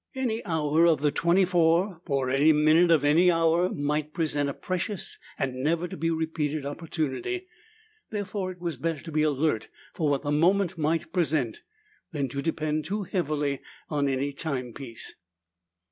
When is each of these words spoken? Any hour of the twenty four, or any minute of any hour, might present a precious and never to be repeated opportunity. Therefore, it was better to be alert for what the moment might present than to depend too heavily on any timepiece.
Any 0.15 0.43
hour 0.45 0.87
of 0.87 1.01
the 1.01 1.11
twenty 1.11 1.45
four, 1.45 2.01
or 2.07 2.31
any 2.31 2.51
minute 2.53 2.89
of 2.89 3.03
any 3.03 3.29
hour, 3.29 3.69
might 3.69 4.15
present 4.15 4.49
a 4.49 4.53
precious 4.55 5.19
and 5.37 5.61
never 5.63 5.87
to 5.87 5.95
be 5.95 6.09
repeated 6.09 6.65
opportunity. 6.65 7.47
Therefore, 8.09 8.51
it 8.51 8.59
was 8.59 8.77
better 8.77 9.03
to 9.03 9.11
be 9.11 9.21
alert 9.21 9.67
for 9.93 10.09
what 10.09 10.23
the 10.23 10.31
moment 10.31 10.75
might 10.75 11.13
present 11.13 11.61
than 12.13 12.29
to 12.29 12.41
depend 12.41 12.83
too 12.85 13.03
heavily 13.03 13.59
on 13.89 14.07
any 14.09 14.33
timepiece. 14.33 15.13